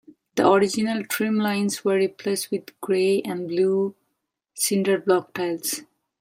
The 0.33 0.49
original 0.49 1.05
trim 1.05 1.35
lines 1.37 1.85
were 1.85 1.93
replaced 1.95 2.49
with 2.49 2.73
gray 2.81 3.21
and 3.21 3.47
blue 3.47 3.93
cinderblock 4.57 5.31
tiles. 5.35 5.81